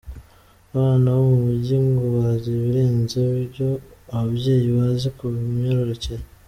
Abana 0.75 1.07
bo 1.17 1.23
mu 1.31 1.39
mujyi 1.45 1.75
ngo 1.85 2.05
bazi 2.15 2.47
ibirenze 2.55 3.19
ibyo 3.45 3.69
ababyeyi 4.13 4.69
bazi 4.77 5.07
ku 5.17 5.25
myororokere. 5.61 6.23